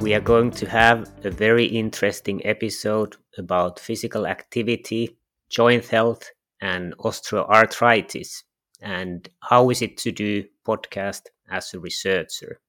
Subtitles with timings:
[0.00, 5.16] we are going to have a very interesting episode about physical activity,
[5.48, 8.42] joint health, and osteoarthritis,
[8.80, 12.60] and how is it to do podcast as a researcher.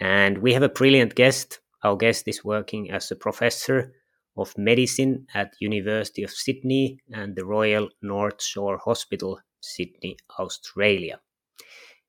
[0.00, 1.60] And we have a brilliant guest.
[1.82, 3.92] Our guest is working as a professor
[4.36, 11.20] of medicine at University of Sydney and the Royal North Shore Hospital, Sydney, Australia.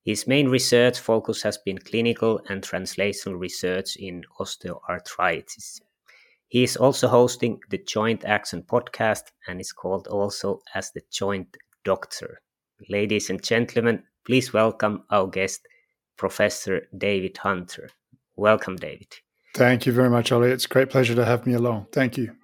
[0.09, 5.81] His main research focus has been clinical and translational research in osteoarthritis.
[6.47, 11.55] He is also hosting the Joint Action podcast and is called also as the Joint
[11.85, 12.41] Doctor.
[12.89, 15.61] Ladies and gentlemen, please welcome our guest,
[16.17, 17.91] Professor David Hunter.
[18.35, 19.13] Welcome, David.
[19.53, 20.49] Thank you very much, Olli.
[20.49, 21.85] It's a great pleasure to have me along.
[21.91, 22.35] Thank you.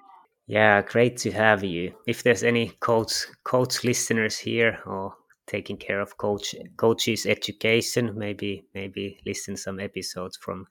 [0.46, 1.96] Yeah, great to have you.
[2.06, 5.16] If there's any coach coach listeners here or
[5.48, 8.14] taking care of coach coaches education.
[8.18, 10.66] Maybe maybe listen some episodes from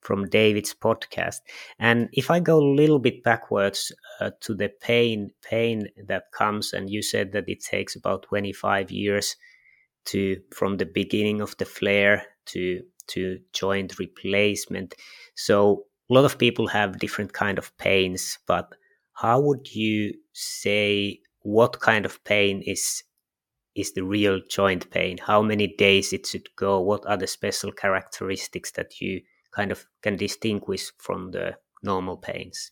[0.00, 1.38] from david's podcast.
[1.78, 6.72] And if i go a little bit backwards uh, to the pain pain that comes
[6.72, 9.36] and you said that it takes about 25 years
[10.06, 14.94] to from the beginning of the flare to to joint replacement.
[15.34, 18.74] So a lot of people have different kind of pains but
[19.14, 23.02] how would you say what kind of pain is
[23.74, 25.18] is the real joint pain?
[25.18, 26.80] How many days it should go?
[26.80, 29.20] What are the special characteristics that you
[29.54, 32.70] kind of can distinguish from the normal pains?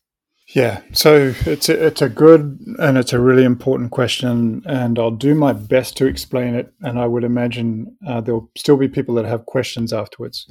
[0.49, 5.11] Yeah, so it's a, it's a good and it's a really important question, and I'll
[5.11, 6.73] do my best to explain it.
[6.81, 10.47] And I would imagine uh, there'll still be people that have questions afterwards.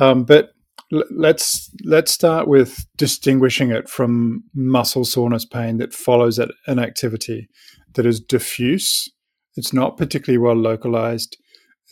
[0.00, 0.52] Um, but
[0.92, 7.48] l- let's let's start with distinguishing it from muscle soreness pain that follows an activity
[7.94, 9.10] that is diffuse
[9.56, 11.36] it's not particularly well localized.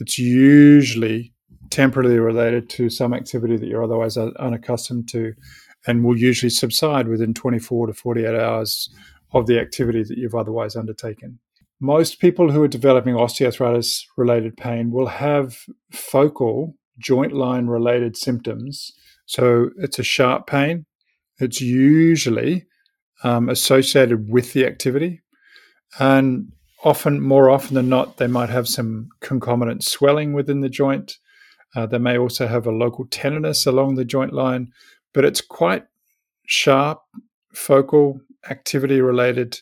[0.00, 1.32] It's usually
[1.70, 5.32] temporarily related to some activity that you're otherwise unaccustomed to
[5.86, 8.88] and will usually subside within 24 to 48 hours
[9.32, 11.38] of the activity that you've otherwise undertaken.
[11.80, 18.92] Most people who are developing osteoarthritis related pain will have focal joint line related symptoms.
[19.26, 20.86] So it's a sharp pain.
[21.38, 22.66] It's usually
[23.24, 25.22] um, associated with the activity.
[25.98, 26.52] And
[26.84, 31.18] often, more often than not, they might have some concomitant swelling within the joint.
[31.74, 34.70] Uh, they may also have a local tenderness along the joint line,
[35.14, 35.84] but it's quite
[36.46, 37.00] sharp,
[37.54, 38.20] focal,
[38.50, 39.60] activity related,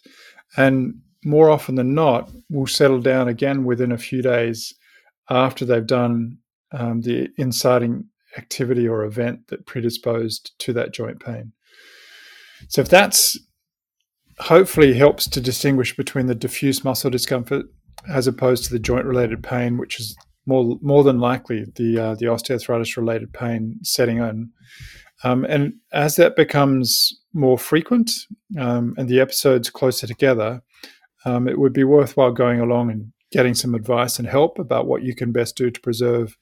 [0.57, 0.95] and
[1.25, 4.75] more often than not, will settle down again within a few days
[5.29, 6.39] after they've done
[6.73, 8.05] um, the inciting
[8.39, 11.53] activity or event that predisposed to that joint pain.
[12.69, 13.39] So if that's
[14.41, 17.67] hopefully helps to distinguish between the diffuse muscle discomfort
[18.09, 22.15] as opposed to the joint related pain, which is more more than likely the uh,
[22.15, 24.51] the osteoarthritis related pain setting in.
[25.23, 28.11] Um, and as that becomes more frequent
[28.59, 30.63] um, and the episodes closer together,
[31.27, 35.03] um, it would be worthwhile going along and getting some advice and help about what
[35.03, 36.37] you can best do to preserve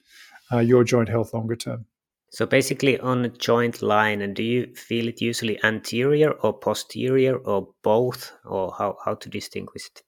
[0.52, 1.86] uh, your joint health longer term.
[2.30, 7.36] So basically on a joint line, and do you feel it usually anterior or posterior
[7.36, 10.02] or both, or how, how to distinguish it?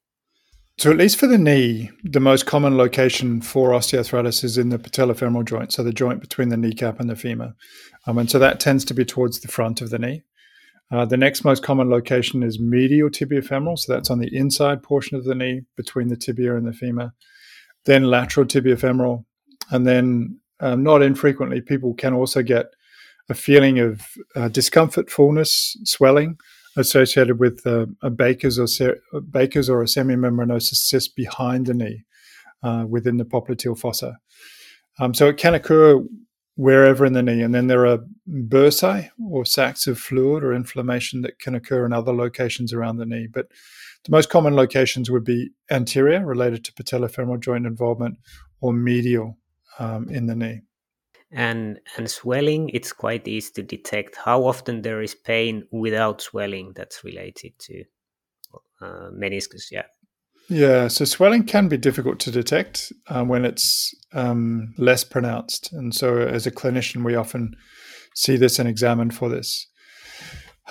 [0.78, 4.78] So at least for the knee, the most common location for osteoarthritis is in the
[4.78, 7.54] patellofemoral joint, so the joint between the kneecap and the femur.
[8.06, 10.22] Um, and so that tends to be towards the front of the knee.
[10.90, 15.16] Uh, the next most common location is medial tibiofemoral, so that's on the inside portion
[15.16, 17.12] of the knee between the tibia and the femur.
[17.84, 19.24] Then lateral tibiofemoral,
[19.70, 22.66] and then um, not infrequently, people can also get
[23.28, 24.02] a feeling of
[24.36, 26.38] uh, discomfort, fullness, swelling
[26.76, 29.00] associated with uh, a Baker's or se-
[29.30, 32.04] Baker's or a semimembranosus cyst behind the knee
[32.62, 34.18] uh, within the popliteal fossa.
[34.98, 36.02] Um, so it can occur
[36.56, 41.22] wherever in the knee, and then there are bursae or sacs of fluid or inflammation
[41.22, 43.26] that can occur in other locations around the knee.
[43.26, 43.46] But
[44.04, 48.18] the most common locations would be anterior, related to patellofemoral joint involvement,
[48.60, 49.38] or medial,
[49.80, 50.60] um, in the knee.
[51.32, 54.16] And and swelling, it's quite easy to detect.
[54.16, 57.84] How often there is pain without swelling that's related to
[58.82, 59.70] uh, meniscus?
[59.70, 59.84] Yeah.
[60.48, 65.72] Yeah, so swelling can be difficult to detect uh, when it's um, less pronounced.
[65.72, 67.54] And so, as a clinician, we often
[68.16, 69.68] see this and examine for this.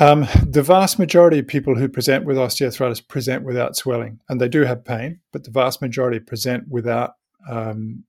[0.01, 4.49] Um, the vast majority of people who present with osteoarthritis present without swelling, and they
[4.49, 7.13] do have pain, but the vast majority present without
[7.49, 8.03] um,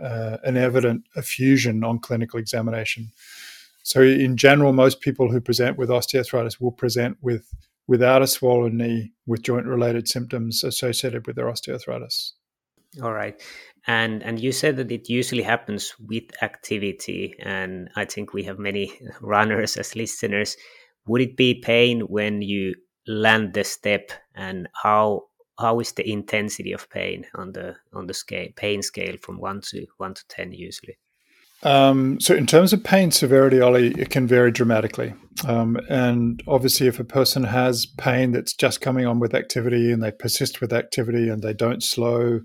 [0.00, 3.10] uh, an evident effusion on clinical examination.
[3.82, 7.52] So, in general, most people who present with osteoarthritis will present with
[7.86, 12.32] without a swollen knee with joint related symptoms associated with their osteoarthritis.
[13.02, 13.40] All right.
[13.86, 18.58] And and you said that it usually happens with activity and I think we have
[18.58, 20.56] many runners as listeners.
[21.06, 22.74] Would it be pain when you
[23.06, 25.29] land the step and how
[25.60, 29.60] how is the intensity of pain on the on the scale pain scale from 1
[29.70, 30.98] to 1 to 10 usually?
[31.62, 35.12] Um, so, in terms of pain severity, Olli, it can vary dramatically.
[35.46, 40.02] Um, and obviously, if a person has pain that's just coming on with activity and
[40.02, 42.40] they persist with activity and they don't slow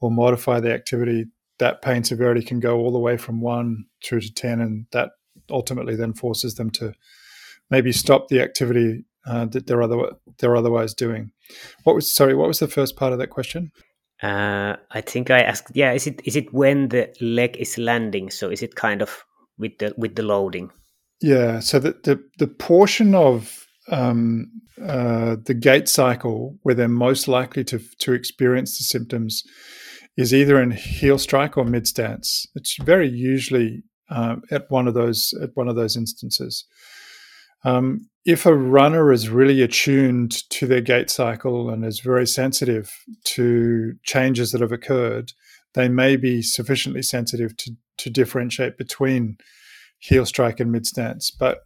[0.00, 1.26] or modify the activity,
[1.58, 4.60] that pain severity can go all the way from one through to 10.
[4.60, 5.10] And that
[5.50, 6.94] ultimately then forces them to
[7.68, 11.30] maybe stop the activity uh, that they're, other, they're otherwise doing.
[11.84, 13.72] What was, sorry, what was the first part of that question?
[14.22, 18.30] Uh, I think I asked, yeah, is it is it when the leg is landing?
[18.30, 19.24] So is it kind of
[19.58, 20.70] with the with the loading?
[21.20, 21.58] Yeah.
[21.58, 24.46] So the the, the portion of um,
[24.80, 29.42] uh, the gait cycle where they're most likely to to experience the symptoms
[30.16, 32.46] is either in heel strike or mid stance.
[32.54, 36.64] It's very usually um, at one of those at one of those instances.
[37.64, 42.90] Um, if a runner is really attuned to their gait cycle and is very sensitive
[43.24, 45.32] to changes that have occurred,
[45.74, 49.36] they may be sufficiently sensitive to, to differentiate between
[49.98, 51.30] heel strike and mid stance.
[51.30, 51.60] But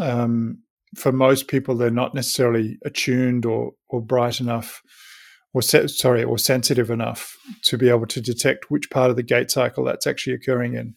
[0.00, 0.62] um,
[0.96, 4.82] for most people, they're not necessarily attuned or, or bright enough,
[5.54, 9.22] or se- sorry, or sensitive enough to be able to detect which part of the
[9.22, 10.94] gait cycle that's actually occurring in.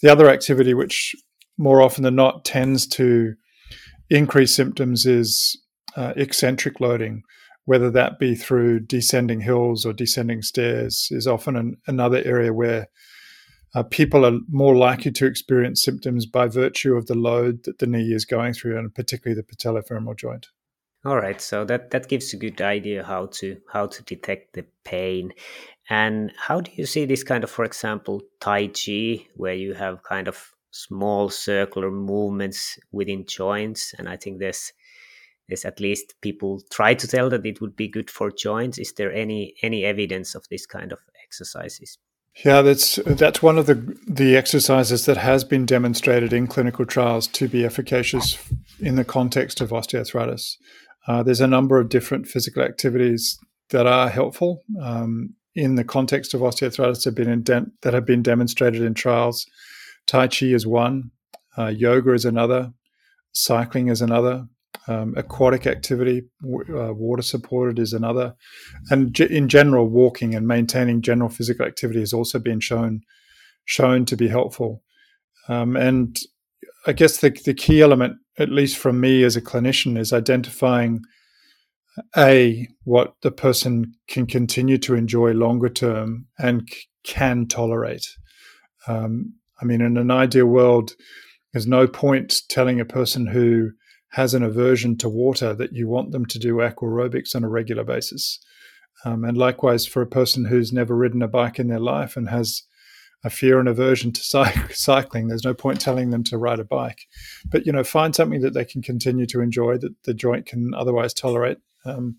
[0.00, 1.14] The other activity, which
[1.58, 3.34] more often than not tends to
[4.10, 5.60] increased symptoms is
[5.96, 7.22] uh, eccentric loading,
[7.64, 12.88] whether that be through descending hills or descending stairs, is often an, another area where
[13.74, 17.86] uh, people are more likely to experience symptoms by virtue of the load that the
[17.86, 20.46] knee is going through, and particularly the patellofemoral joint.
[21.04, 24.64] All right, so that that gives a good idea how to how to detect the
[24.84, 25.32] pain,
[25.88, 30.02] and how do you see this kind of, for example, Tai Chi, where you have
[30.02, 34.72] kind of small circular movements within joints and i think there's
[35.48, 38.78] there's at least people try to tell that it would be good for joints.
[38.78, 41.98] Is there any any evidence of this kind of exercises?
[42.44, 47.26] Yeah that's that's one of the the exercises that has been demonstrated in clinical trials
[47.28, 48.38] to be efficacious
[48.80, 50.56] in the context of osteoarthritis.
[51.06, 53.38] Uh, there's a number of different physical activities
[53.70, 58.22] that are helpful um, in the context of osteoarthritis have been de- that have been
[58.22, 59.46] demonstrated in trials
[60.06, 61.10] Tai Chi is one,
[61.58, 62.72] uh, yoga is another,
[63.32, 64.46] cycling is another,
[64.88, 68.34] um, aquatic activity, w- uh, water supported is another,
[68.90, 73.00] and g- in general, walking and maintaining general physical activity has also been shown
[73.64, 74.82] shown to be helpful.
[75.48, 76.18] Um, and
[76.86, 81.00] I guess the the key element, at least from me as a clinician, is identifying
[82.16, 88.06] a what the person can continue to enjoy longer term and c- can tolerate.
[88.86, 90.92] Um, I mean, in an ideal world,
[91.52, 93.70] there's no point telling a person who
[94.10, 97.84] has an aversion to water that you want them to do aquarobics on a regular
[97.84, 98.38] basis.
[99.04, 102.28] Um, and likewise, for a person who's never ridden a bike in their life and
[102.28, 102.62] has
[103.24, 106.64] a fear and aversion to cy- cycling, there's no point telling them to ride a
[106.64, 107.06] bike.
[107.44, 110.72] But you know, find something that they can continue to enjoy that the joint can
[110.74, 112.16] otherwise tolerate, um,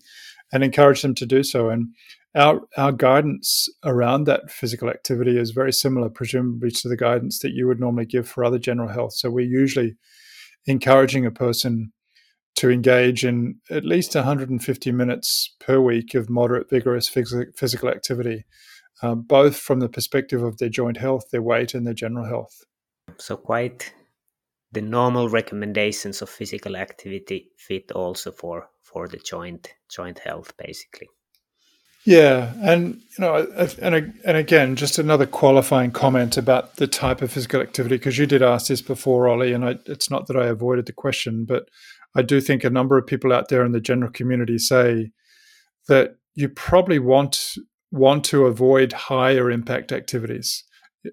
[0.52, 1.68] and encourage them to do so.
[1.68, 1.88] And
[2.38, 7.52] our our guidance around that physical activity is very similar, presumably, to the guidance that
[7.52, 9.14] you would normally give for other general health.
[9.14, 9.96] So we're usually
[10.66, 11.92] encouraging a person
[12.56, 18.44] to engage in at least 150 minutes per week of moderate, vigorous physical activity,
[19.02, 22.64] uh, both from the perspective of their joint health, their weight, and their general health.
[23.18, 23.92] So quite
[24.72, 31.08] the normal recommendations of physical activity fit also for for the joint joint health, basically.
[32.08, 33.46] Yeah, and you know,
[33.82, 38.24] and and again, just another qualifying comment about the type of physical activity because you
[38.24, 41.68] did ask this before, Olli, and I, it's not that I avoided the question, but
[42.16, 45.10] I do think a number of people out there in the general community say
[45.88, 47.56] that you probably want
[47.90, 50.64] want to avoid higher impact activities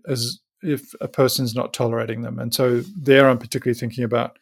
[0.07, 4.39] as if a person's not tolerating them, and so there I'm particularly thinking about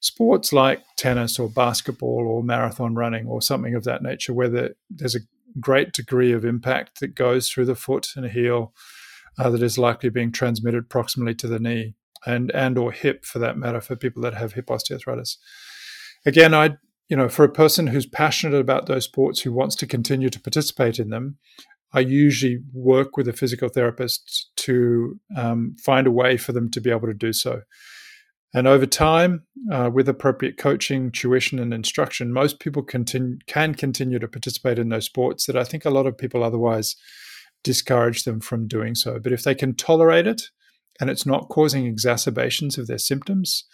[0.00, 5.14] sports like tennis or basketball or marathon running or something of that nature, where there's
[5.14, 5.20] a
[5.60, 8.72] great degree of impact that goes through the foot and heel
[9.38, 11.94] uh, that is likely being transmitted proximally to the knee
[12.26, 15.36] and and or hip for that matter for people that have hip osteoarthritis.
[16.26, 16.76] again, I
[17.08, 20.40] you know, for a person who's passionate about those sports who wants to continue to
[20.40, 21.38] participate in them,
[21.92, 26.80] I usually work with a physical therapist to um, find a way for them to
[26.80, 27.62] be able to do so.
[28.54, 34.18] And over time, uh, with appropriate coaching, tuition, and instruction, most people continue, can continue
[34.18, 36.96] to participate in those sports that I think a lot of people otherwise
[37.62, 39.18] discourage them from doing so.
[39.18, 40.42] But if they can tolerate it
[41.00, 43.64] and it's not causing exacerbations of their symptoms,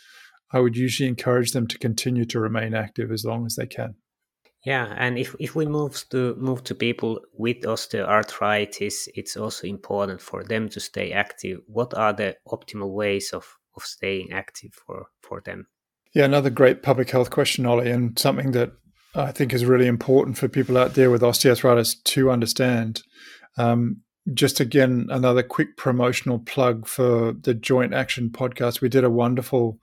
[0.52, 3.94] I would usually encourage them to continue to remain active as long as they can.
[4.64, 10.22] Yeah, and if, if we move to move to people with osteoarthritis, it's also important
[10.22, 11.60] for them to stay active.
[11.66, 15.66] What are the optimal ways of, of staying active for, for them?
[16.14, 18.72] Yeah, another great public health question, Olli, and something that
[19.14, 23.02] I think is really important for people out there with osteoarthritis to understand.
[23.58, 24.02] Um,
[24.32, 28.80] just again, another quick promotional plug for the Joint Action podcast.
[28.80, 29.78] We did a wonderful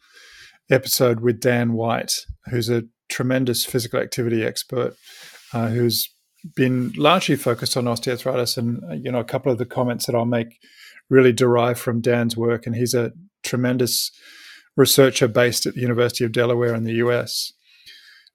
[0.70, 2.14] episode with Dan White,
[2.50, 4.96] who's a tremendous physical activity expert
[5.54, 6.14] uh, who's
[6.56, 8.58] been largely focused on osteoarthritis.
[8.58, 10.58] And, uh, you know, a couple of the comments that I'll make
[11.10, 12.66] really derive from Dan's work.
[12.66, 13.12] And he's a
[13.44, 14.12] tremendous
[14.78, 17.54] researcher based at the University of Delaware in the US.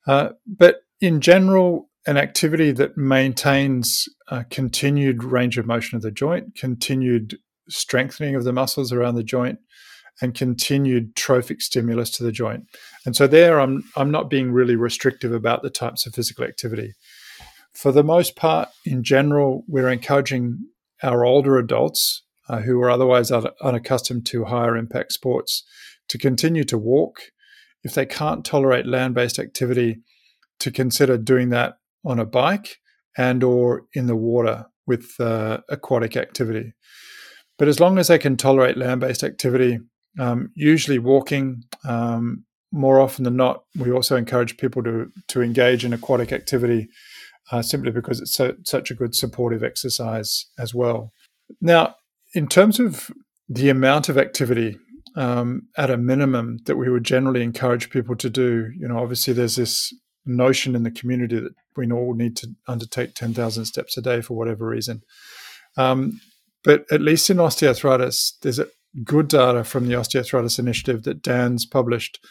[0.06, 4.08] Uh, but in general, an activity that maintains
[4.50, 9.58] continued range of motion of the joint, continued strengthening of the muscles around the joint,
[10.22, 12.64] and continued trophic stimulus to the joint.
[13.04, 16.94] And so there I'm I'm not being really restrictive about the types of physical activity.
[17.74, 20.64] For the most part, in general, we're encouraging
[21.02, 25.64] our older adults uh, who are otherwise un- unaccustomed to higher impact sports
[26.08, 27.20] to continue to walk.
[27.82, 30.00] If they can't tolerate land-based activity,
[30.58, 32.78] to consider doing that on a bike
[33.16, 36.72] and or in the water with uh, aquatic activity.
[37.58, 39.80] But as long as they can tolerate land-based activity,
[40.18, 41.64] um, usually walking.
[41.86, 46.88] Um, more often than not, we also encourage people to to engage in aquatic activity,
[47.52, 51.12] uh, simply because it's so, such a good supportive exercise as well.
[51.60, 51.94] Now,
[52.36, 53.10] in terms of
[53.48, 54.78] the amount of activity
[55.16, 59.32] um, at a minimum that we would generally encourage people to do, you know, obviously
[59.32, 59.94] there's this
[60.26, 64.36] notion in the community that we all need to undertake 10,000 steps a day for
[64.36, 65.02] whatever reason.
[65.78, 66.20] Um,
[66.62, 68.60] but at least in osteoarthritis, there's
[69.02, 72.22] good data from the Osteoarthritis Initiative that Dan's published,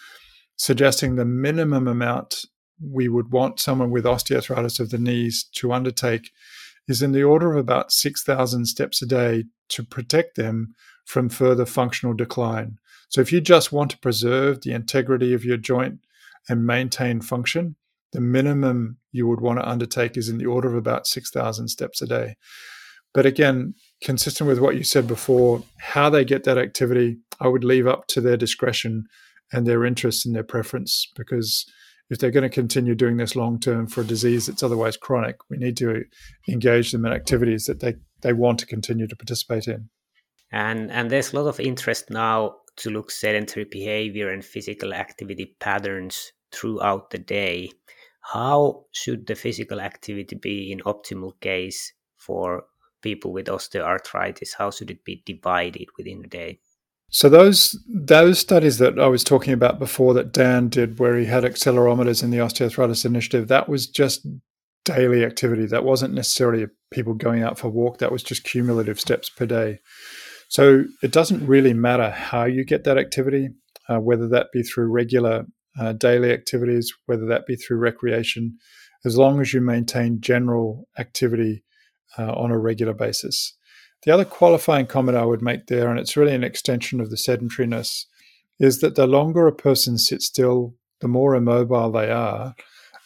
[0.55, 2.45] suggesting the minimum amount
[2.79, 6.29] we would want someone with osteoarthritis of the knees to undertake
[6.88, 10.74] is in the order of about 6,000 steps a day to protect them
[11.06, 12.77] from further functional decline.
[13.10, 16.00] So, if you just want to preserve the integrity of your joint
[16.50, 17.75] and maintain function,
[18.12, 22.01] the minimum you would want to undertake is in the order of about 6,000 steps
[22.01, 22.36] a day.
[23.13, 27.63] But again, consistent with what you said before, how they get that activity, I would
[27.63, 29.06] leave up to their discretion
[29.54, 31.65] and their interest and their preference because
[32.09, 35.38] if they're going to continue doing this long term for a disease that's otherwise chronic,
[35.50, 36.03] we need to
[36.47, 39.89] engage them in activities that they, they want to continue to participate in.
[40.51, 45.55] And and there's a lot of interest now to look sedentary behavior and physical activity
[45.59, 47.71] patterns throughout the day.
[48.21, 52.65] How should the physical activity be in optimal case for
[53.01, 54.50] people with osteoarthritis?
[54.57, 56.59] How should it be divided within the day?
[57.15, 61.25] So those those studies that I was talking about before that Dan did, where he
[61.25, 64.27] had accelerometers in the osteoarthritis initiative, that was just
[64.84, 65.65] daily activity.
[65.65, 68.00] That wasn't necessarily people going out for a walk.
[68.00, 69.79] That was just cumulative steps per day.
[70.50, 73.48] So it doesn't really matter how you get that activity,
[73.88, 75.45] uh, whether that be through regular
[75.79, 78.57] uh, daily activities, whether that be through recreation,
[79.05, 81.63] as long as you maintain general activity
[82.19, 83.55] uh, on a regular basis.
[84.05, 87.15] The other qualifying comment I would make there, and it's really an extension of the
[87.17, 88.05] sedentariness,
[88.59, 92.55] is that the longer a person sits still, the more immobile they are.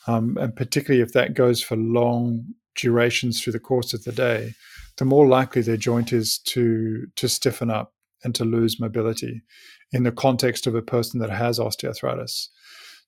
[0.08, 4.54] Um, and particularly if that goes for long durations through the course of the day,
[4.98, 9.42] the more likely their joint is to, to stiffen up and to lose mobility
[9.92, 12.48] in the context of a person that has osteoarthritis.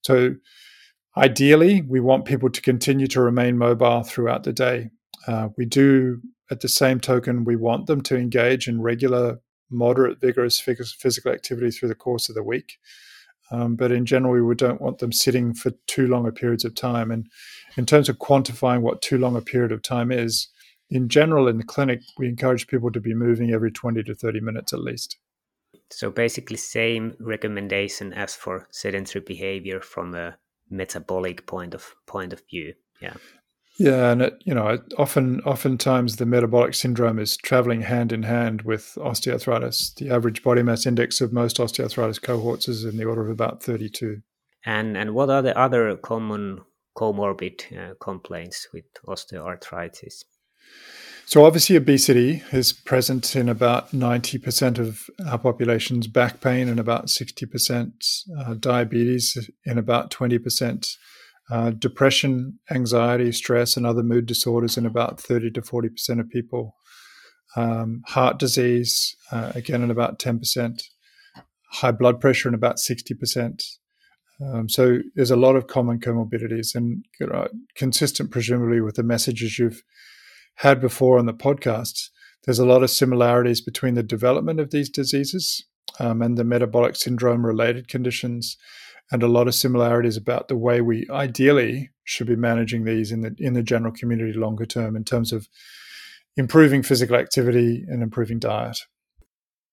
[0.03, 0.35] So,
[1.17, 4.89] ideally, we want people to continue to remain mobile throughout the day.
[5.27, 6.21] Uh, we do,
[6.51, 9.39] at the same token, we want them to engage in regular,
[9.69, 12.77] moderate, vigorous physical activity through the course of the week.
[13.51, 16.75] Um, but in general, we don't want them sitting for too long a periods of
[16.75, 17.09] time.
[17.09, 17.27] And
[17.77, 20.47] in terms of quantifying what too long a period of time is,
[20.89, 24.41] in general, in the clinic, we encourage people to be moving every 20 to 30
[24.41, 25.17] minutes at least.
[25.89, 30.37] So basically, same recommendation as for sedentary behavior from a
[30.69, 32.73] metabolic point of point of view.
[33.01, 33.15] Yeah.
[33.77, 38.63] Yeah, and it, you know, often, oftentimes the metabolic syndrome is traveling hand in hand
[38.63, 39.95] with osteoarthritis.
[39.95, 43.63] The average body mass index of most osteoarthritis cohorts is in the order of about
[43.63, 44.21] 32.
[44.63, 46.61] And and what are the other common
[46.95, 50.23] comorbid uh, complaints with osteoarthritis?
[51.25, 57.05] So, obviously, obesity is present in about 90% of our population's back pain and about
[57.05, 60.97] 60% uh, diabetes in about 20%.
[61.51, 66.75] Uh, depression, anxiety, stress, and other mood disorders in about 30 to 40% of people.
[67.57, 70.81] Um, heart disease, uh, again, in about 10%.
[71.73, 73.63] High blood pressure in about 60%.
[74.41, 79.03] Um, so there's a lot of common comorbidities and you know, consistent, presumably, with the
[79.03, 79.83] messages you've
[80.55, 82.09] had before on the podcast.
[82.45, 85.65] There's a lot of similarities between the development of these diseases
[85.99, 88.57] um, and the metabolic syndrome related conditions,
[89.11, 93.21] and a lot of similarities about the way we ideally should be managing these in
[93.21, 95.47] the in the general community longer term in terms of
[96.37, 98.79] improving physical activity and improving diet.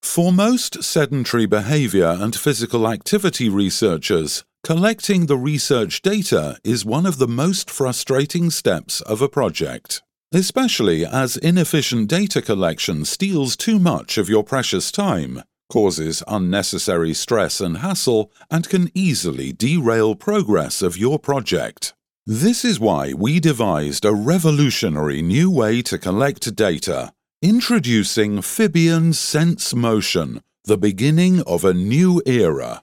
[0.02, 7.18] For most sedentary behavior and physical activity researchers, collecting the research data is one of
[7.18, 10.02] the most frustrating steps of a project,
[10.33, 17.60] especially as inefficient data collection steals too much of your precious time, causes unnecessary stress
[17.60, 21.94] and hassle, and can easily derail progress of your project.
[22.26, 29.72] This is why we devised a revolutionary new way to collect data Introducing Fibion Sense
[29.72, 32.82] Motion, the beginning of a new era.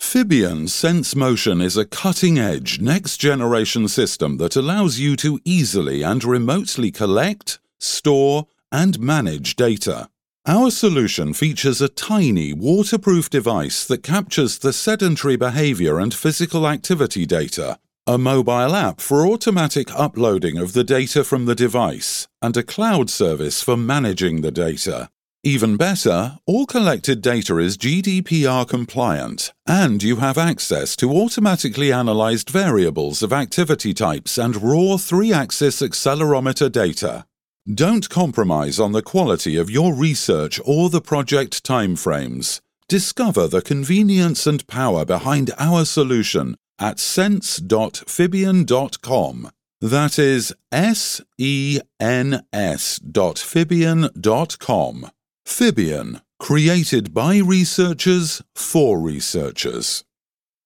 [0.00, 6.02] Fibion Sense Motion is a cutting edge, next generation system that allows you to easily
[6.02, 10.08] and remotely collect, store, and manage data.
[10.48, 17.26] Our solution features a tiny waterproof device that captures the sedentary behavior and physical activity
[17.26, 22.62] data a mobile app for automatic uploading of the data from the device, and a
[22.62, 25.10] cloud service for managing the data.
[25.42, 32.48] Even better, all collected data is GDPR compliant, and you have access to automatically analyzed
[32.48, 37.26] variables of activity types and raw 3 axis accelerometer data.
[37.74, 42.60] Don't compromise on the quality of your research or the project timeframes.
[42.86, 49.50] Discover the convenience and power behind our solution at sense.fibion.com.
[49.80, 55.10] That is S E N S dot Fibion.com.
[55.44, 60.04] Fibion, created by researchers for researchers.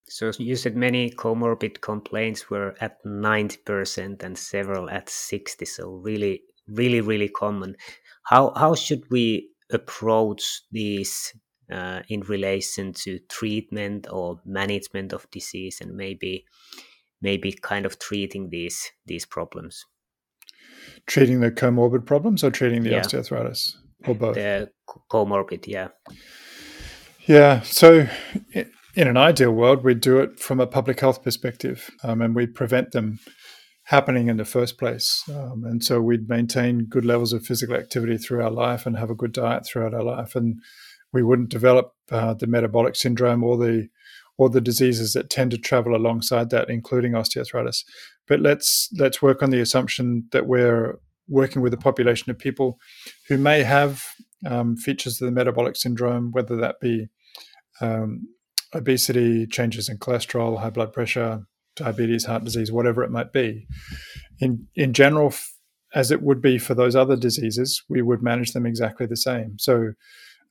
[0.06, 5.64] So you said many comorbid complaints were at 90% and several at 60.
[5.64, 7.76] So really, really, really common.
[8.24, 11.32] How how should we approach these
[11.70, 16.44] uh, in relation to treatment or management of disease and maybe
[17.22, 19.86] maybe kind of treating these these problems
[21.06, 23.00] treating the comorbid problems or treating the yeah.
[23.00, 24.70] osteoarthritis or both the
[25.10, 25.88] comorbid yeah
[27.26, 28.06] yeah so
[28.54, 32.54] in an ideal world we'd do it from a public health perspective um, and we'd
[32.54, 33.18] prevent them
[33.90, 38.16] happening in the first place um, and so we'd maintain good levels of physical activity
[38.16, 40.60] through our life and have a good diet throughout our life and
[41.12, 43.88] we wouldn't develop uh, the metabolic syndrome or the
[44.40, 47.84] or the diseases that tend to travel alongside that, including osteoarthritis.
[48.26, 50.98] But let's let's work on the assumption that we're
[51.28, 52.78] working with a population of people
[53.28, 54.02] who may have
[54.46, 57.08] um, features of the metabolic syndrome, whether that be
[57.82, 58.28] um,
[58.74, 61.46] obesity, changes in cholesterol, high blood pressure,
[61.80, 63.66] diabetes, heart disease, whatever it might be.
[64.38, 65.34] In in general,
[65.94, 69.58] as it would be for those other diseases, we would manage them exactly the same.
[69.58, 69.92] So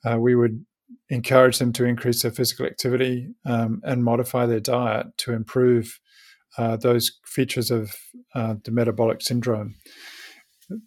[0.06, 0.66] uh, we would
[1.10, 6.00] encourage them to increase their physical activity um, and modify their diet to improve
[6.58, 7.96] uh, those features of
[8.36, 9.76] uh, the metabolic syndrome.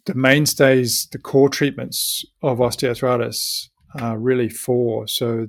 [0.05, 3.67] The mainstays, the core treatments of osteoarthritis
[3.99, 5.07] are really four.
[5.07, 5.47] So,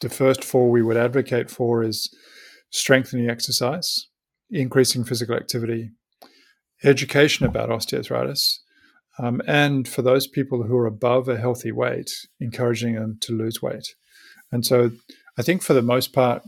[0.00, 2.12] the first four we would advocate for is
[2.72, 4.08] strengthening exercise,
[4.50, 5.90] increasing physical activity,
[6.82, 8.58] education about osteoarthritis,
[9.18, 13.62] um, and for those people who are above a healthy weight, encouraging them to lose
[13.62, 13.94] weight.
[14.50, 14.90] And so
[15.38, 16.42] I think for the most part,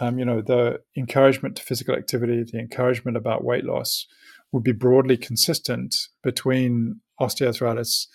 [0.00, 4.06] um, you know, the encouragement to physical activity, the encouragement about weight loss
[4.52, 8.06] would be broadly consistent between osteoarthritis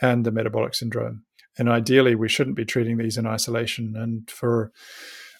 [0.00, 1.24] and the metabolic syndrome.
[1.56, 3.94] And ideally, we shouldn't be treating these in isolation.
[3.96, 4.72] And for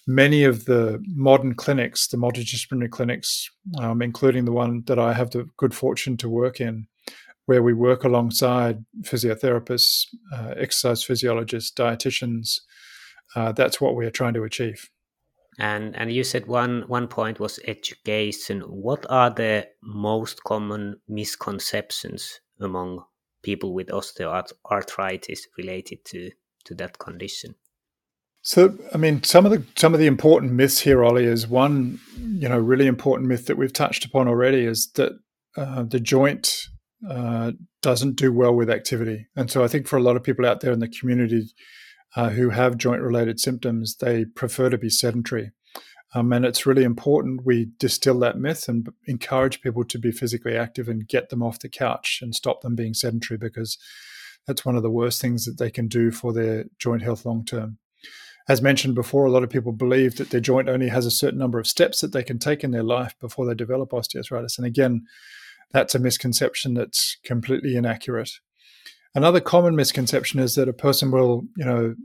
[0.07, 5.31] many of the modern clinics, the multidisciplinary clinics, um, including the one that I have
[5.31, 6.87] the good fortune to work in,
[7.45, 12.59] where we work alongside physiotherapists, uh, exercise physiologists, dietitians.
[13.35, 14.89] Uh, that's what we are trying to achieve.
[15.57, 18.61] And and you said one one point was education.
[18.61, 23.05] What are the most common misconceptions among
[23.41, 26.31] people with osteoarthritis related to
[26.65, 27.55] to that condition?
[28.45, 31.99] So, I mean, some of the some of the important myths here, Olli, is one,
[32.15, 35.13] you know, really important myth that we've touched upon already is that
[35.57, 36.67] uh, the joint
[37.09, 40.45] uh, doesn't do well with activity, and so I think for a lot of people
[40.45, 41.47] out there in the community
[42.15, 45.49] uh, who have joint related symptoms, they prefer to be sedentary.
[46.13, 50.55] Um, and it's really important we distill that myth and encourage people to be physically
[50.55, 53.79] active and get them off the couch and stop them being sedentary because
[54.45, 57.43] that's one of the worst things that they can do for their joint health long
[57.43, 57.79] term.
[58.47, 61.39] As mentioned before, a lot of people believe that their joint only has a certain
[61.39, 64.57] number of steps that they can take in their life before they develop osteoarthritis.
[64.57, 65.05] And again,
[65.71, 68.31] that's a misconception that's completely inaccurate.
[69.15, 71.95] Another common misconception is that a person will, you know,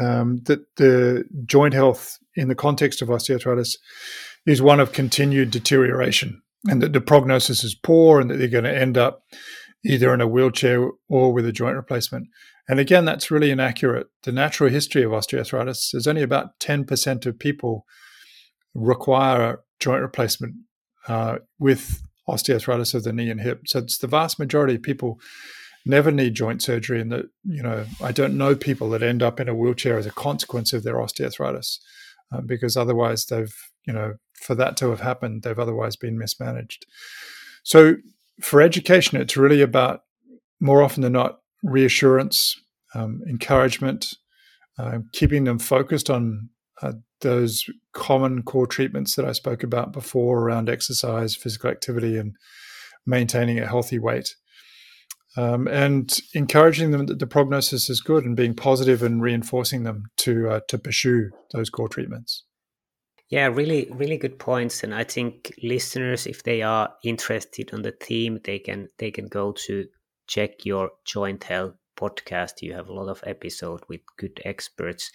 [0.00, 3.76] um, that the joint health in the context of osteoarthritis
[4.46, 8.64] is one of continued deterioration and that the prognosis is poor and that they're going
[8.64, 9.22] to end up
[9.84, 12.26] either in a wheelchair or with a joint replacement.
[12.68, 14.06] And again, that's really inaccurate.
[14.22, 17.84] The natural history of osteoarthritis is only about 10% of people
[18.74, 20.54] require joint replacement
[21.08, 23.62] uh, with osteoarthritis of the knee and hip.
[23.66, 25.20] So it's the vast majority of people
[25.86, 29.38] never need joint surgery and that you know i don't know people that end up
[29.38, 31.78] in a wheelchair as a consequence of their osteoarthritis
[32.32, 33.54] uh, because otherwise they've
[33.86, 36.86] you know for that to have happened they've otherwise been mismanaged
[37.62, 37.96] so
[38.40, 40.00] for education it's really about
[40.60, 42.60] more often than not reassurance
[42.94, 44.14] um, encouragement
[44.78, 46.48] uh, keeping them focused on
[46.82, 52.34] uh, those common core treatments that i spoke about before around exercise physical activity and
[53.06, 54.34] maintaining a healthy weight
[55.36, 60.04] um, and encouraging them that the prognosis is good and being positive and reinforcing them
[60.18, 62.44] to uh, to pursue those core treatments.
[63.30, 64.84] Yeah, really, really good points.
[64.84, 69.26] And I think listeners, if they are interested on the theme, they can they can
[69.26, 69.86] go to
[70.26, 72.62] check your joint health podcast.
[72.62, 75.10] You have a lot of episodes with good experts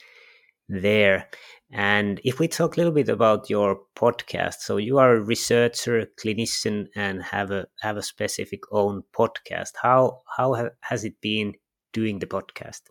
[0.67, 1.27] there.
[1.71, 6.07] And if we talk a little bit about your podcast, so you are a researcher,
[6.23, 9.73] clinician, and have a have a specific own podcast.
[9.81, 11.53] How how ha- has it been
[11.93, 12.81] doing the podcast?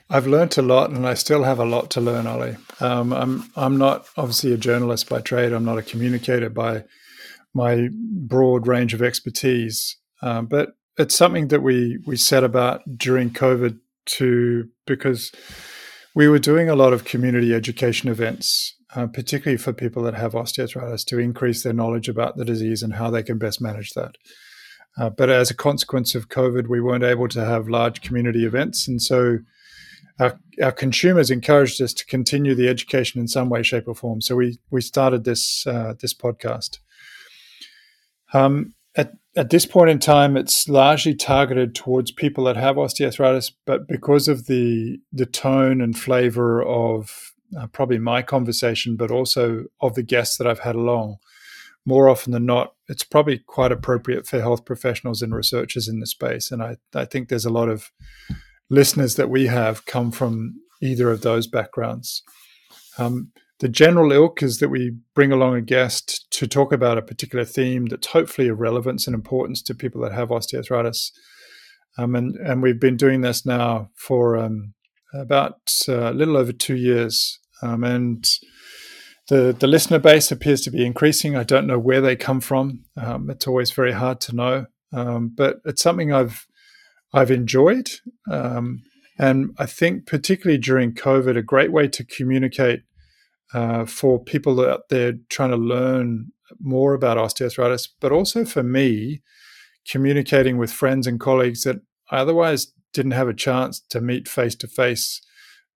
[0.10, 2.58] I've learned a lot, and I still have a lot to learn, Olli.
[2.80, 5.54] Um, I'm I'm not obviously a journalist by trade.
[5.54, 6.84] I'm not a communicator by
[7.54, 13.30] my broad range of expertise, um, but it's something that we we set about during
[13.32, 15.32] COVID to because
[16.16, 20.34] we were doing a lot of community education events, uh, particularly for people that have
[20.34, 24.16] osteoarthritis, to increase their knowledge about the disease and how they can best manage that.
[24.98, 28.88] Uh, but as a consequence of COVID, we weren't able to have large community events.
[28.88, 29.40] And so
[30.20, 34.20] our, our consumers encouraged us to continue the education in some way, shape, or form.
[34.20, 36.80] So we, we started this, uh, this podcast.
[38.34, 43.52] Um, at, at this point in time, it's largely targeted towards people that have osteoarthritis,
[43.66, 49.66] but because of the the tone and flavor of uh, probably my conversation, but also
[49.82, 51.18] of the guests that I've had along,
[51.86, 56.08] more often than not, it's probably quite appropriate for health professionals and researchers in the
[56.08, 56.52] space.
[56.52, 57.92] And I, I think there's a lot of
[58.70, 62.24] listeners that we have come from either of those backgrounds.
[62.98, 67.02] Um, the general ilk is that we bring along a guest to talk about a
[67.02, 71.12] particular theme that's hopefully of relevance and importance to people that have osteoarthritis.
[71.98, 74.74] Um, and, and we've been doing this now for um,
[75.14, 77.40] about uh, a little over two years.
[77.62, 78.26] Um, and
[79.28, 81.36] the, the listener base appears to be increasing.
[81.36, 82.86] I don't know where they come from.
[82.96, 84.66] Um, it's always very hard to know.
[84.94, 86.48] Um, but it's something I've,
[87.14, 87.90] I've enjoyed.
[88.32, 88.84] Um,
[89.18, 92.84] and I think, particularly during COVID, a great way to communicate
[93.54, 99.22] uh, for people out there trying to learn more about osteoarthritis, but also for me,
[99.88, 101.82] communicating with friends and colleagues that
[102.12, 105.22] I otherwise didn't have a chance to meet face to face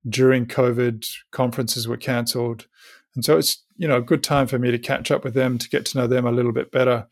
[0.07, 1.05] during COVID.
[1.31, 2.67] Conferences were cancelled.
[3.15, 5.57] And so it's, you know, a good time for me to catch up with them,
[5.57, 7.07] to get to know them a little bit better,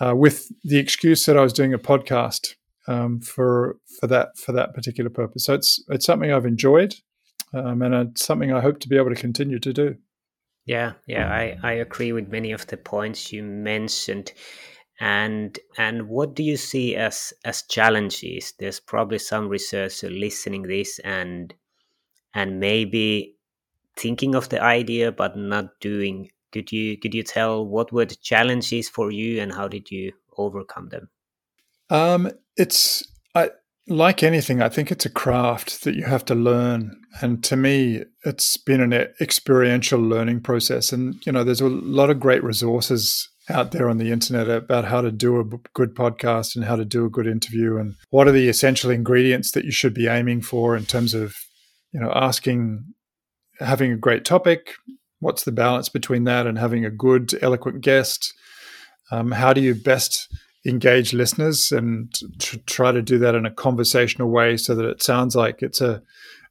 [0.00, 2.54] uh, with the excuse that I was doing a podcast
[2.86, 5.44] um, for for that for that particular purpose.
[5.44, 6.94] So it's it's something I've enjoyed
[7.52, 9.96] um, and it's something I hope to be able to continue to do.
[10.66, 14.32] Yeah, yeah, I, I agree with many of the points you mentioned.
[15.00, 18.52] And and what do you see as as challenges?
[18.58, 21.54] There's probably some researcher listening this and
[22.34, 23.36] and maybe
[23.96, 26.30] thinking of the idea but not doing.
[26.52, 30.12] Could you could you tell what were the challenges for you and how did you
[30.36, 31.08] overcome them?
[31.88, 33.02] Um, it's
[33.90, 36.98] like anything, I think it's a craft that you have to learn.
[37.20, 40.92] And to me, it's been an experiential learning process.
[40.92, 44.84] And, you know, there's a lot of great resources out there on the internet about
[44.84, 48.28] how to do a good podcast and how to do a good interview and what
[48.28, 51.34] are the essential ingredients that you should be aiming for in terms of
[51.92, 52.84] you know, asking,
[53.58, 54.74] having a great topic.
[55.18, 58.32] What's the balance between that and having a good, eloquent guest?
[59.10, 60.28] Um, how do you best
[60.66, 65.02] engage listeners and to try to do that in a conversational way so that it
[65.02, 66.02] sounds like it's a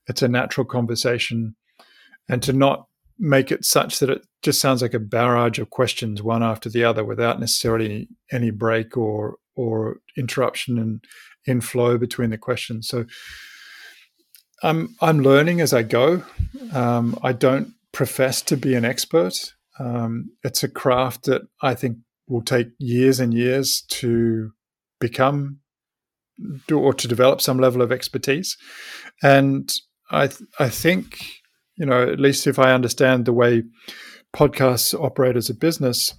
[0.07, 1.55] it's a natural conversation.
[2.27, 2.87] And to not
[3.19, 6.83] make it such that it just sounds like a barrage of questions one after the
[6.83, 11.03] other without necessarily any break or or interruption and
[11.45, 12.87] in flow between the questions.
[12.87, 13.05] So
[14.63, 16.23] i'm i'm learning as i go.
[16.73, 19.53] Um, i don't profess to be an expert.
[19.79, 21.97] Um, it's a craft that i think
[22.29, 24.51] will take years and years to
[24.99, 25.59] become
[26.73, 28.55] or to develop some level of expertise.
[29.21, 29.73] And
[30.09, 31.25] I th- I think
[31.75, 33.63] you know at least if I understand the way
[34.33, 36.13] podcasts operate as a business,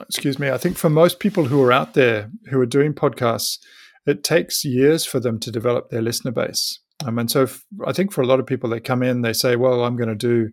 [0.00, 3.58] excuse me, I think for most people who are out there who are doing podcasts,
[4.06, 6.80] it takes years for them to develop their listener base.
[7.04, 7.48] Um, and so
[7.86, 10.08] I think for a lot of people, they come in, they say, well, I'm going
[10.08, 10.50] to do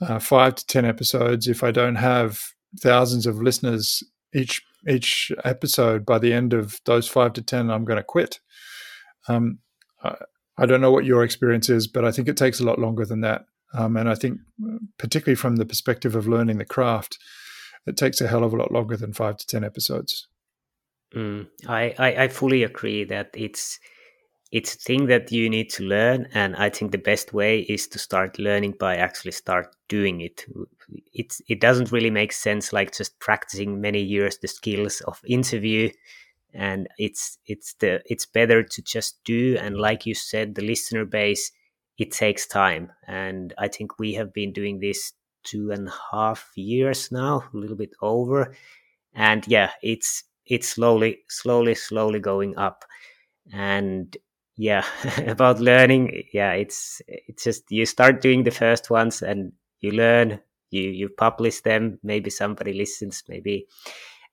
[0.00, 1.46] uh, five to 10 episodes.
[1.46, 2.40] If I don't have
[2.80, 4.02] thousands of listeners
[4.34, 8.40] each each episode, by the end of those five to ten, I'm going to quit.
[9.28, 9.58] Um,
[10.02, 10.14] I,
[10.58, 13.04] I, don't know what your experience is, but I think it takes a lot longer
[13.04, 13.46] than that.
[13.74, 14.38] Um, and I think,
[14.98, 17.18] particularly from the perspective of learning the craft,
[17.86, 20.28] it takes a hell of a lot longer than five to ten episodes.
[21.14, 23.78] Mm, I, I, I fully agree that it's
[24.52, 27.88] it's a thing that you need to learn and i think the best way is
[27.88, 30.44] to start learning by actually start doing it.
[31.12, 35.90] It's it doesn't really make sense like just practicing many years the skills of interview
[36.54, 41.04] and it's it's the it's better to just do and like you said the listener
[41.04, 41.52] base
[41.98, 42.92] it takes time.
[43.06, 45.12] And i think we have been doing this
[45.44, 48.54] two and a half years now a little bit over.
[49.14, 52.84] And yeah it's it's slowly slowly slowly going up.
[53.52, 54.16] And
[54.56, 54.84] yeah
[55.26, 60.40] about learning yeah it's it's just you start doing the first ones and you learn
[60.70, 63.66] you you publish them maybe somebody listens maybe.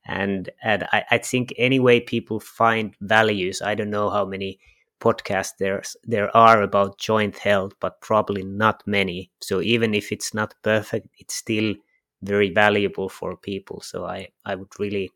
[0.05, 4.59] And and I, I think anyway people find values i don't know how many
[5.01, 9.31] podcasts there's there are about joint health but probably not many.
[9.41, 11.75] So even if it's not perfect it's still
[12.21, 13.81] very valuable for people.
[13.81, 15.11] So i i would really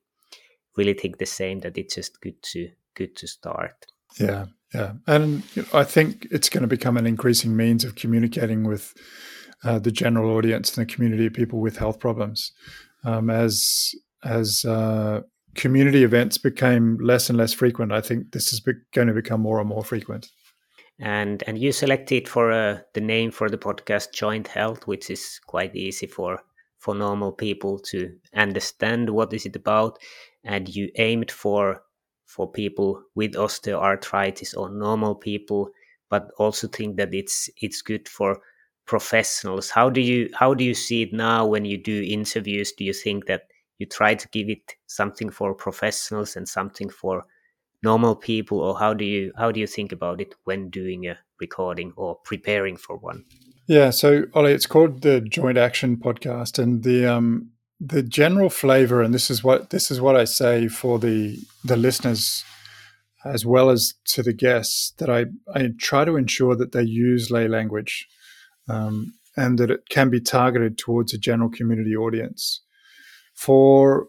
[0.77, 3.87] really think the same that it's just good to good to start
[4.19, 5.43] yeah yeah, and
[5.73, 8.93] I think it's going to become an increasing means of communicating with
[9.63, 12.51] uh, the general audience and the community of people with health problems.
[13.05, 15.21] Um, as as uh,
[15.55, 19.41] community events became less and less frequent, I think this is be- going to become
[19.41, 20.29] more and more frequent.
[20.99, 25.39] And and you selected for uh, the name for the podcast Joint Health, which is
[25.47, 26.41] quite easy for
[26.79, 29.97] for normal people to understand what is it about,
[30.43, 31.81] and you aimed for
[32.27, 35.71] for people with osteoarthritis or normal people,
[36.09, 38.39] but also think that it's it's good for
[38.85, 39.69] professionals.
[39.69, 42.71] How do you how do you see it now when you do interviews?
[42.73, 43.43] Do you think that
[43.79, 47.23] you try to give it something for professionals and something for
[47.81, 51.17] normal people, or how do you how do you think about it when doing a
[51.39, 53.23] recording or preparing for one?
[53.67, 59.01] Yeah, so Olli, it's called the Joint Action Podcast, and the um, the general flavor,
[59.01, 62.43] and this is what this is what I say for the the listeners
[63.25, 67.31] as well as to the guests that I, I try to ensure that they use
[67.31, 68.07] lay language
[68.69, 72.61] um, and that it can be targeted towards a general community audience.
[73.35, 74.07] For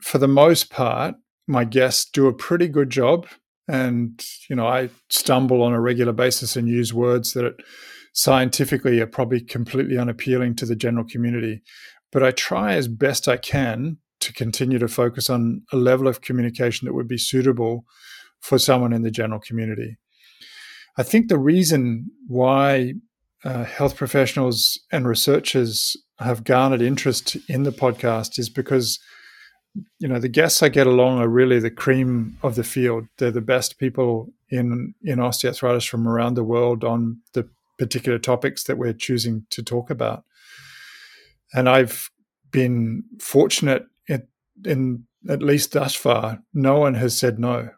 [0.00, 3.26] for the most part, my guests do a pretty good job,
[3.68, 7.54] and you know I stumble on a regular basis and use words that
[8.14, 11.62] scientifically are probably completely unappealing to the general community
[12.12, 16.20] but I try as best I can to continue to focus on a level of
[16.20, 17.84] communication that would be suitable
[18.40, 19.96] for someone in the general community.
[20.96, 22.94] I think the reason why
[23.44, 28.98] uh, health professionals and researchers have garnered interest in the podcast is because
[30.00, 33.06] you know the guests I get along are really the cream of the field.
[33.18, 38.64] They're the best people in in osteoarthritis from around the world on the particular topics
[38.64, 40.24] that we're choosing to talk about
[41.52, 42.10] and I've
[42.50, 44.26] been fortunate in,
[44.64, 46.42] in at least thus far.
[46.54, 47.70] No one has said no.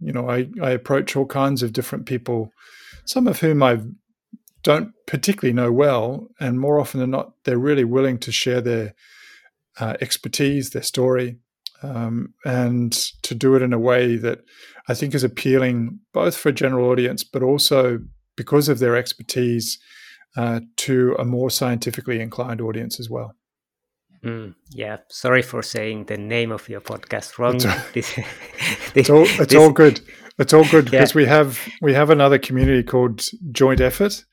[0.00, 2.52] You know, I, I approach all kinds of different people,
[3.04, 3.80] some of whom I
[4.62, 8.94] don't particularly know well, and more often than not, they're really willing to share their
[9.78, 11.38] uh, expertise, their story,
[11.82, 14.40] um, and to do it in a way that
[14.88, 18.00] I think is appealing both for a general audience, but also
[18.36, 19.78] because of their expertise
[20.36, 23.34] uh, to a more scientifically inclined audience as well.
[24.24, 27.60] Mm, yeah, sorry for saying the name of your podcast wrong.
[27.94, 28.12] It's,
[28.94, 30.00] it's all, it's all good.
[30.38, 31.16] It's all good because yeah.
[31.16, 34.24] we have we have another community called Joint Effort,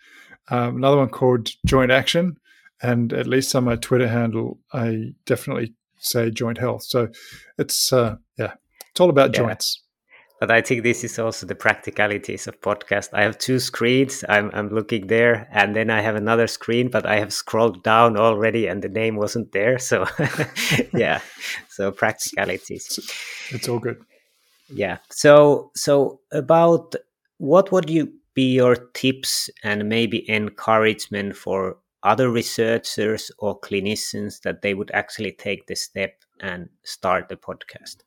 [0.50, 2.38] um, another one called Joint Action,
[2.82, 6.84] and at least on my Twitter handle, I definitely say Joint Health.
[6.84, 7.10] So
[7.58, 8.54] it's uh, yeah,
[8.90, 9.44] it's all about yeah.
[9.44, 9.83] joints
[10.40, 13.10] but I think this is also the practicalities of podcast.
[13.14, 14.24] I have two screens.
[14.28, 18.18] I'm I'm looking there, and then I have another screen, but I have scrolled down
[18.18, 19.80] already, and the name wasn't there.
[19.80, 20.06] So,
[20.94, 21.22] yeah,
[21.70, 22.98] so practicalities.
[22.98, 24.04] It's, it's all good.
[24.70, 24.98] Yeah.
[25.12, 26.96] So so about
[27.38, 34.62] what would you be your tips and maybe encouragement for other researchers or clinicians that
[34.62, 37.98] they would actually take the step and start the podcast?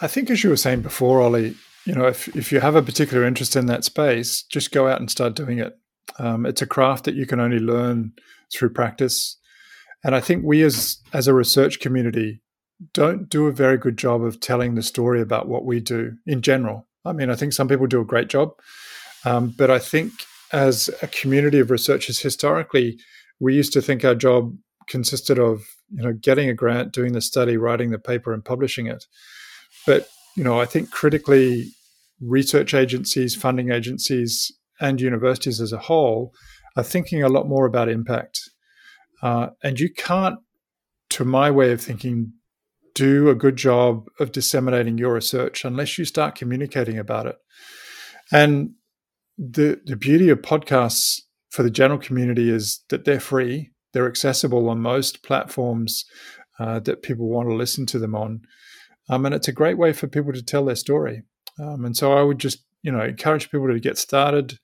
[0.00, 1.54] I think, as you were saying before, Olli,
[1.84, 5.00] you know, if, if you have a particular interest in that space, just go out
[5.00, 5.78] and start doing it.
[6.18, 8.12] Um, it's a craft that you can only learn
[8.52, 9.38] through practice.
[10.04, 12.42] And I think we, as as a research community,
[12.92, 16.42] don't do a very good job of telling the story about what we do in
[16.42, 16.86] general.
[17.04, 18.50] I mean, I think some people do a great job,
[19.24, 20.12] um, but I think
[20.52, 22.98] as a community of researchers historically,
[23.40, 24.54] we used to think our job
[24.88, 28.86] consisted of you know getting a grant, doing the study, writing the paper, and publishing
[28.86, 29.06] it.
[29.86, 31.70] But you know, I think critically,
[32.20, 36.32] research agencies, funding agencies, and universities as a whole
[36.76, 38.38] are thinking a lot more about impact.
[39.22, 40.38] Uh, and you can't,
[41.10, 42.32] to my way of thinking,
[42.94, 47.36] do a good job of disseminating your research unless you start communicating about it.
[48.32, 48.70] And
[49.38, 51.20] the the beauty of podcasts
[51.50, 53.70] for the general community is that they're free.
[53.92, 56.04] They're accessible on most platforms
[56.58, 58.40] uh, that people want to listen to them on.
[59.08, 61.22] Um, and it's a great way for people to tell their story.
[61.60, 64.58] Um, and so I would just, you know, encourage people to get started,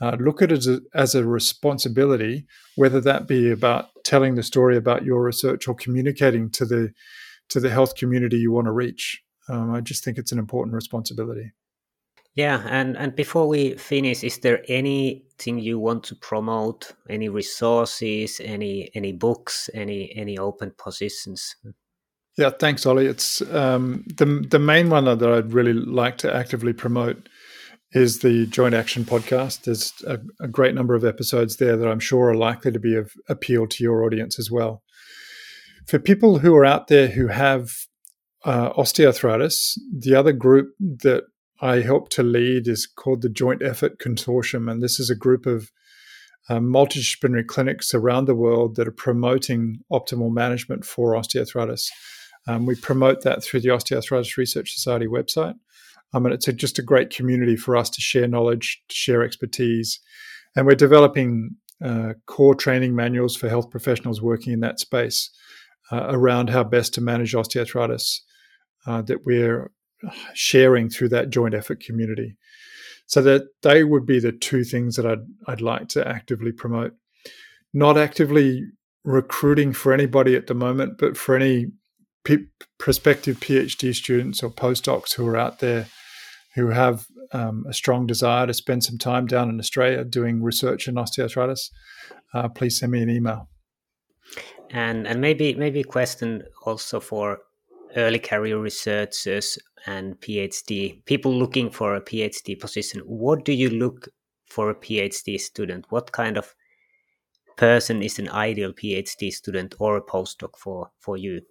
[0.00, 2.46] uh, look at it as a, as a responsibility,
[2.76, 6.92] whether that be about telling the story about your research or communicating to the
[7.48, 9.22] to the health community you want to reach.
[9.48, 11.52] Um, I just think it's an important responsibility.
[12.34, 16.92] Yeah, and and before we finish, is there anything you want to promote?
[17.08, 18.40] Any resources?
[18.44, 19.70] Any any books?
[19.72, 21.56] Any any open positions?
[22.36, 23.06] Yeah, thanks, Olli.
[23.06, 27.28] It's um, the the main one that I'd really like to actively promote
[27.92, 29.62] is the Joint Action podcast.
[29.62, 32.94] There's a, a, great number of episodes there that I'm sure are likely to be
[32.94, 34.82] of appeal to your audience as well.
[35.86, 37.70] For people who are out there who have
[38.44, 41.24] uh, osteoarthritis, the other group that
[41.62, 45.46] I help to lead is called the Joint Effort Consortium, and this is a group
[45.46, 45.70] of
[46.50, 51.88] uh, multidisciplinary clinics around the world that are promoting optimal management for osteoarthritis.
[52.46, 55.54] Um, we promote that through the Osteoarthritis Research Society website.
[56.14, 59.22] Um, and it's a, just a great community for us to share knowledge, to share
[59.22, 60.00] expertise.
[60.54, 65.30] And we're developing uh, core training manuals for health professionals working in that space
[65.92, 68.20] uh, around how best to manage osteoarthritis
[68.86, 69.70] uh, that we're
[70.34, 72.36] sharing through that joint effort community.
[73.06, 76.92] So that they would be the two things that I'd, I'd like to actively promote.
[77.72, 78.64] Not actively
[79.04, 81.66] recruiting for anybody at the moment, but for any
[82.26, 85.86] p- prospective PhD students or postdocs who are out there
[86.56, 90.88] who have um, a strong desire to spend some time down in Australia doing research
[90.88, 91.70] in osteoarthritis,
[92.34, 93.48] uh, please send me an email.
[94.70, 97.38] And and maybe maybe a question also for
[97.94, 103.00] early career researchers and PhD people looking for a PhD position.
[103.02, 104.08] What do you look
[104.46, 105.86] for a PhD student?
[105.90, 106.54] What kind of
[107.56, 111.42] person is an ideal PhD student or a postdoc for for you?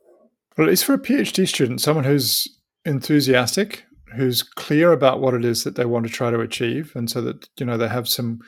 [0.58, 2.48] Well, at least for a PhD student, someone who's
[2.86, 3.84] enthusiastic,
[4.16, 7.22] who's clear about what it is that they want to try to achieve, and so
[7.22, 8.40] that you know they have some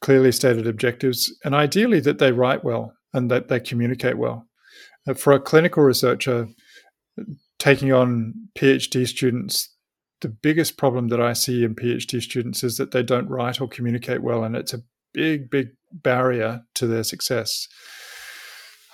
[0.00, 4.46] clearly stated objectives, and ideally that they write well and that they communicate well.
[5.08, 6.46] Uh, for a clinical researcher,
[7.58, 9.74] taking on PhD students,
[10.20, 13.68] the biggest problem that I see in PhD students is that they don't write or
[13.68, 14.82] communicate well, and it's a
[15.12, 17.66] big, big barrier to their success.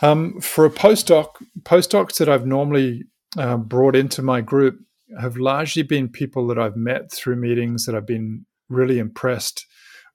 [0.03, 1.29] Um, for a postdoc,
[1.63, 3.05] postdocs that I've normally
[3.39, 4.79] uh, brought into my group
[5.21, 9.67] have largely been people that I've met through meetings that I've been really impressed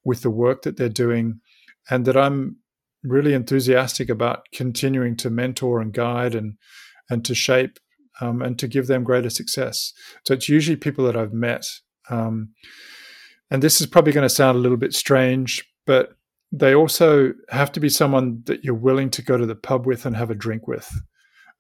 [0.04, 1.40] with the work that they're doing,
[1.90, 2.58] and that I'm
[3.04, 6.58] really enthusiastic about continuing to mentor and guide and
[7.10, 7.80] and to shape
[8.22, 9.94] um, and to give them greater success.
[10.26, 11.66] So it's usually people that I've met.
[12.10, 12.54] Um,
[13.50, 16.16] and this is probably going to sound a little bit strange, but
[16.52, 20.06] they also have to be someone that you're willing to go to the pub with
[20.06, 20.92] and have a drink with.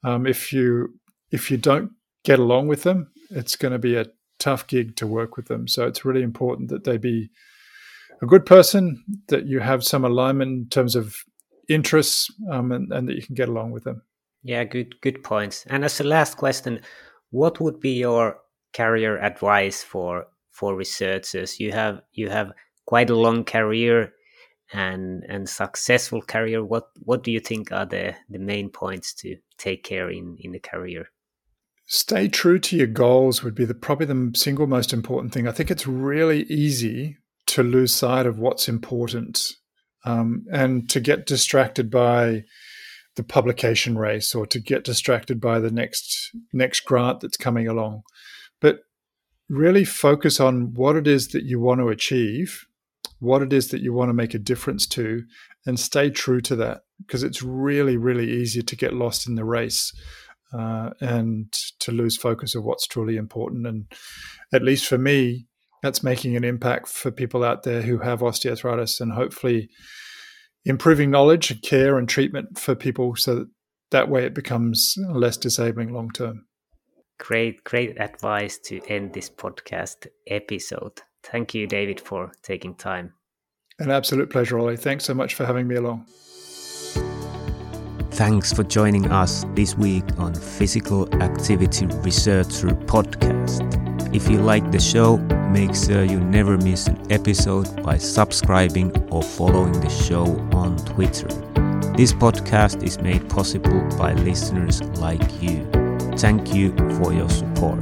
[0.03, 0.99] Um, if you
[1.31, 1.91] if you don't
[2.23, 4.07] get along with them, it's going to be a
[4.39, 5.67] tough gig to work with them.
[5.67, 7.29] So it's really important that they be
[8.21, 11.15] a good person, that you have some alignment in terms of
[11.69, 14.01] interests, um, and, and that you can get along with them.
[14.43, 15.65] Yeah, good good points.
[15.67, 16.81] And as a last question,
[17.29, 18.37] what would be your
[18.73, 21.59] career advice for for researchers?
[21.59, 22.51] You have you have
[22.85, 24.11] quite a long career
[24.73, 26.63] and and successful career.
[26.63, 30.51] What what do you think are the the main points to take care in in
[30.51, 31.09] the career?
[31.85, 35.47] Stay true to your goals would be the probably the single most important thing.
[35.47, 37.17] I think it's really easy
[37.47, 39.51] to lose sight of what's important
[40.05, 42.43] um, and to get distracted by
[43.15, 48.03] the publication race or to get distracted by the next next grant that's coming along
[48.61, 48.79] but
[49.49, 52.65] really focus on what it is that you want to achieve
[53.21, 55.23] what it is that you want to make a difference to
[55.65, 59.45] and stay true to that because it's really really easy to get lost in the
[59.45, 59.93] race
[60.53, 63.85] uh, and to lose focus of what's truly important and
[64.53, 65.45] at least for me
[65.81, 69.69] that's making an impact for people out there who have osteoarthritis and hopefully
[70.65, 73.47] improving knowledge and care and treatment for people so that
[73.91, 76.45] that way it becomes less disabling long term.
[77.19, 81.01] Great, great advice to end this podcast episode.
[81.23, 83.13] Thank you, David, for taking time.
[83.79, 84.77] An absolute pleasure, Olli.
[84.77, 86.05] Thanks so much for having me along.
[88.11, 93.65] Thanks for joining us this week on Physical Activity Researcher Podcast.
[94.13, 95.17] If you like the show,
[95.51, 101.29] make sure you never miss an episode by subscribing or following the show on Twitter.
[101.95, 105.65] This podcast is made possible by listeners like you.
[106.17, 107.81] Thank you for your support.